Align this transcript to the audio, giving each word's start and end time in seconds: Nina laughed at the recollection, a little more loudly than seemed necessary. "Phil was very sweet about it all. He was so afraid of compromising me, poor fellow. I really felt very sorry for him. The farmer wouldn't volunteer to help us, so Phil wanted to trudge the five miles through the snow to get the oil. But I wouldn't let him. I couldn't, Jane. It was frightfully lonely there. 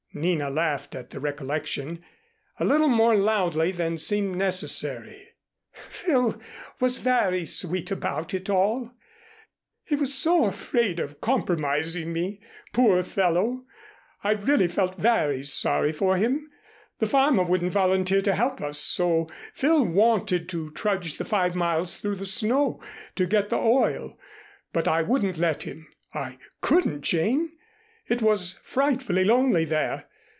Nina 0.13 0.49
laughed 0.49 0.93
at 0.93 1.11
the 1.11 1.21
recollection, 1.21 2.03
a 2.59 2.65
little 2.65 2.89
more 2.89 3.15
loudly 3.15 3.71
than 3.71 3.97
seemed 3.97 4.35
necessary. 4.35 5.29
"Phil 5.71 6.37
was 6.81 6.97
very 6.97 7.45
sweet 7.45 7.91
about 7.91 8.33
it 8.33 8.49
all. 8.49 8.91
He 9.85 9.95
was 9.95 10.13
so 10.13 10.47
afraid 10.47 10.99
of 10.99 11.21
compromising 11.21 12.11
me, 12.11 12.41
poor 12.73 13.01
fellow. 13.03 13.63
I 14.21 14.31
really 14.31 14.67
felt 14.67 14.99
very 14.99 15.43
sorry 15.43 15.93
for 15.93 16.17
him. 16.17 16.51
The 16.99 17.07
farmer 17.07 17.43
wouldn't 17.43 17.71
volunteer 17.71 18.21
to 18.23 18.35
help 18.35 18.59
us, 18.59 18.79
so 18.79 19.29
Phil 19.53 19.81
wanted 19.81 20.49
to 20.49 20.71
trudge 20.71 21.19
the 21.19 21.23
five 21.25 21.55
miles 21.55 21.95
through 21.95 22.15
the 22.15 22.25
snow 22.25 22.81
to 23.15 23.25
get 23.25 23.47
the 23.47 23.55
oil. 23.59 24.19
But 24.73 24.89
I 24.89 25.03
wouldn't 25.03 25.37
let 25.37 25.63
him. 25.63 25.87
I 26.13 26.37
couldn't, 26.59 27.03
Jane. 27.03 27.53
It 28.07 28.21
was 28.21 28.59
frightfully 28.63 29.23
lonely 29.23 29.63
there. 29.63 30.07